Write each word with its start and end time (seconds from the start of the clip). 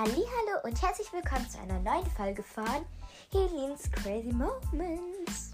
Hallo 0.00 0.60
und 0.62 0.80
herzlich 0.80 1.12
willkommen 1.12 1.50
zu 1.50 1.58
einer 1.58 1.80
neuen 1.80 2.06
Folge 2.12 2.40
von 2.40 2.86
Helens 3.32 3.90
Crazy 3.90 4.32
Moments. 4.32 5.50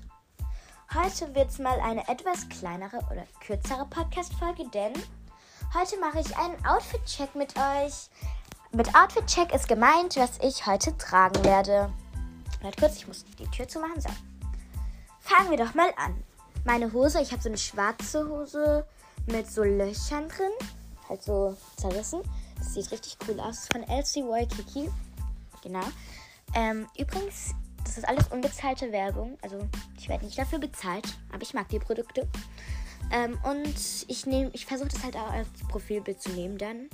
Heute 0.93 1.35
wird 1.35 1.49
es 1.49 1.59
mal 1.59 1.81
eine 1.81 2.07
etwas 2.11 2.47
kleinere 2.51 2.99
oder 3.11 3.27
kürzere 3.41 3.87
Podcast-Folge, 3.87 4.69
denn 4.69 4.93
heute 5.73 5.99
mache 5.99 6.21
ich 6.21 6.37
einen 6.37 6.63
Outfit-Check 6.67 7.35
mit 7.35 7.55
euch. 7.57 8.11
Mit 8.73 8.95
Outfit-Check 8.95 9.55
ist 9.55 9.67
gemeint, 9.67 10.15
was 10.17 10.39
ich 10.43 10.67
heute 10.67 10.95
tragen 10.99 11.43
werde. 11.43 11.91
Warte 12.61 12.79
kurz, 12.79 12.97
ich 12.97 13.09
muss 13.09 13.25
die 13.39 13.49
Tür 13.49 13.67
zumachen. 13.67 14.03
So. 14.03 14.11
Fangen 15.21 15.53
wir 15.53 15.57
doch 15.57 15.73
mal 15.73 15.95
an. 15.97 16.23
Meine 16.67 16.93
Hose, 16.93 17.23
ich 17.23 17.33
habe 17.33 17.41
so 17.41 17.49
eine 17.49 17.57
schwarze 17.57 18.29
Hose 18.29 18.87
mit 19.25 19.51
so 19.51 19.63
Löchern 19.63 20.29
drin, 20.29 20.53
halt 21.09 21.23
so 21.23 21.57
zerrissen. 21.79 22.21
Das 22.57 22.75
sieht 22.75 22.91
richtig 22.91 23.17
cool 23.29 23.41
aus. 23.41 23.69
Von 23.73 23.83
LCY 23.83 24.47
Kiki. 24.47 24.91
Genau. 25.63 25.85
Ähm, 26.55 26.87
übrigens, 26.99 27.55
das 27.85 27.99
ist 27.99 28.09
alles 28.09 28.29
unbezahlte 28.29 28.93
Werbung. 28.93 29.39
Also, 29.43 29.69
ich 29.99 30.09
werde 30.09 30.25
nicht 30.25 30.39
dafür 30.39 30.59
bezahlt, 30.59 31.19
aber 31.33 31.43
ich 31.43 31.55
mag 31.55 31.69
die 31.69 31.79
Produkte. 31.79 32.29
Ähm, 33.11 33.39
und 33.45 33.75
ich 34.09 34.27
nehme, 34.27 34.51
ich 34.53 34.67
versuche 34.67 34.89
das 34.89 35.03
halt 35.03 35.17
auch 35.17 35.31
als 35.31 35.49
Profilbild 35.69 36.21
zu 36.23 36.31
nehmen 36.31 36.59
dann. 36.59 36.89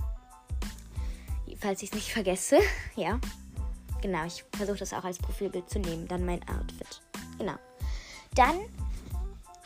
Falls 1.60 1.82
ich 1.82 1.90
es 1.90 1.94
nicht 1.94 2.12
vergesse. 2.12 2.58
ja. 2.96 3.20
Genau, 4.00 4.24
ich 4.24 4.44
versuche 4.56 4.78
das 4.78 4.94
auch 4.94 5.04
als 5.04 5.18
Profilbild 5.18 5.68
zu 5.68 5.78
nehmen. 5.78 6.08
Dann 6.08 6.24
mein 6.24 6.40
Outfit. 6.48 7.02
Genau. 7.38 7.56
Dann 8.34 8.58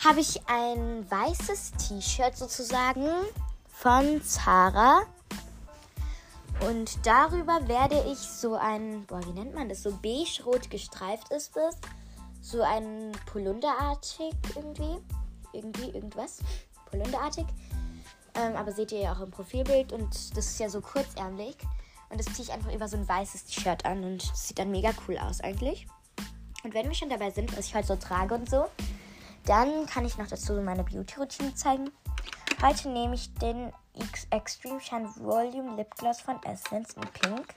habe 0.05 0.21
ich 0.21 0.41
ein 0.49 1.09
weißes 1.11 1.73
T-Shirt 1.73 2.37
sozusagen 2.37 3.09
von 3.69 4.23
Zara. 4.23 5.03
Und 6.61 7.07
darüber 7.07 7.67
werde 7.69 8.03
ich 8.11 8.19
so 8.19 8.55
ein, 8.55 9.05
boah, 9.07 9.21
wie 9.27 9.33
nennt 9.33 9.55
man 9.55 9.69
das? 9.69 9.83
So 9.83 9.91
beige-rot 10.03 10.71
gestreift 10.71 11.31
ist 11.31 11.57
es. 11.57 11.77
So 12.41 12.63
ein 12.63 13.13
Polunderartig 13.27 14.33
irgendwie. 14.55 14.99
Irgendwie, 15.53 15.91
irgendwas. 15.91 16.39
Polunderartig. 16.91 17.47
Ähm, 18.35 18.57
aber 18.57 18.73
seht 18.73 18.93
ihr 18.93 19.01
ja 19.01 19.13
auch 19.13 19.21
im 19.21 19.31
Profilbild 19.31 19.93
und 19.93 20.37
das 20.37 20.47
ist 20.47 20.59
ja 20.59 20.69
so 20.69 20.81
kurzärmlich. 20.81 21.57
Und 22.11 22.19
das 22.19 22.27
ziehe 22.35 22.45
ich 22.45 22.53
einfach 22.53 22.73
über 22.73 22.89
so 22.89 22.97
ein 22.97 23.09
weißes 23.09 23.45
T-Shirt 23.45 23.85
an 23.85 24.05
und 24.05 24.31
das 24.31 24.49
sieht 24.49 24.59
dann 24.59 24.71
mega 24.71 24.91
cool 25.07 25.19
aus 25.19 25.41
eigentlich. 25.41 25.87
Und 26.63 26.75
wenn 26.75 26.87
wir 26.87 26.95
schon 26.95 27.11
dabei 27.11 27.31
sind, 27.31 27.57
was 27.57 27.67
ich 27.67 27.75
heute 27.75 27.89
so 27.89 27.97
trage 27.97 28.35
und 28.35 28.49
so, 28.49 28.67
dann 29.45 29.87
kann 29.87 30.05
ich 30.05 30.17
noch 30.17 30.27
dazu 30.27 30.55
meine 30.55 30.85
Beauty-Routine 30.85 31.55
zeigen. 31.55 31.91
Heute 32.63 32.89
nehme 32.89 33.15
ich 33.15 33.33
den 33.35 33.73
X 33.95 34.27
Extreme 34.31 34.81
Shine 34.81 35.09
Volume 35.17 35.77
Lip 35.77 35.95
Gloss 35.97 36.21
von 36.21 36.43
Essence 36.45 36.95
in 36.95 37.03
Pink. 37.13 37.55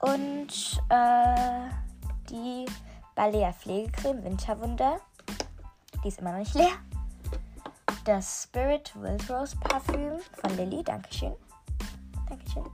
Und 0.00 0.80
äh, 0.88 1.70
die 2.30 2.66
Balea 3.14 3.52
Pflegecreme 3.52 4.22
Winterwunder. 4.22 5.00
Die 6.04 6.08
ist 6.08 6.20
immer 6.20 6.32
noch 6.32 6.38
nicht 6.38 6.54
leer. 6.54 6.70
Das 8.04 8.44
Spirit 8.44 8.92
Wild 9.00 9.28
Rose 9.28 9.56
Parfüm 9.56 10.20
von 10.40 10.56
Lilly. 10.56 10.84
Dankeschön. 10.84 11.34
Dankeschön. 12.28 12.64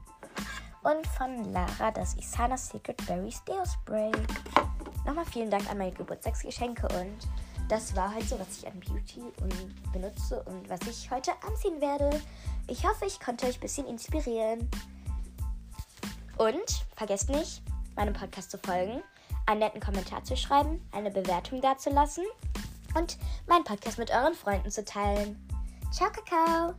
Und 0.83 1.07
von 1.07 1.51
Lara 1.51 1.89
das 1.89 2.15
Isana 2.15 2.57
Secret 2.57 3.03
Berries 3.07 3.43
Deo 3.45 3.63
Spray. 3.65 4.11
Nochmal 5.05 5.25
vielen 5.25 5.49
Dank 5.49 5.67
an 5.69 5.79
meine 5.79 5.91
Geburtstagsgeschenke 5.91 6.87
und 6.99 7.17
das 7.67 7.95
war 7.95 8.13
halt 8.13 8.27
so, 8.27 8.39
was 8.39 8.59
ich 8.59 8.67
an 8.67 8.79
Beauty 8.79 9.21
und 9.41 9.91
benutze 9.91 10.43
und 10.43 10.69
was 10.69 10.81
ich 10.87 11.09
heute 11.09 11.31
anziehen 11.47 11.81
werde. 11.81 12.21
Ich 12.67 12.85
hoffe, 12.85 13.05
ich 13.05 13.19
konnte 13.19 13.45
euch 13.47 13.57
ein 13.57 13.61
bisschen 13.61 13.87
inspirieren. 13.87 14.69
Und 16.37 16.85
vergesst 16.95 17.29
nicht, 17.29 17.61
meinem 17.95 18.13
Podcast 18.13 18.51
zu 18.51 18.57
folgen, 18.57 19.01
einen 19.45 19.59
netten 19.59 19.81
Kommentar 19.81 20.23
zu 20.23 20.35
schreiben, 20.35 20.81
eine 20.91 21.11
Bewertung 21.11 21.61
dazulassen 21.61 22.25
und 22.95 23.17
meinen 23.47 23.63
Podcast 23.63 23.97
mit 23.97 24.11
euren 24.11 24.33
Freunden 24.33 24.71
zu 24.71 24.83
teilen. 24.83 25.47
Ciao, 25.91 26.09
Kakao! 26.11 26.75